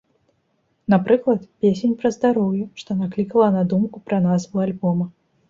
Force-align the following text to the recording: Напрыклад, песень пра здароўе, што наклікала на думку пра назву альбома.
Напрыклад, 0.93 1.41
песень 1.65 1.93
пра 1.99 2.11
здароўе, 2.15 2.63
што 2.81 2.99
наклікала 3.03 3.47
на 3.59 3.63
думку 3.75 3.97
пра 4.09 4.19
назву 4.27 4.57
альбома. 4.67 5.05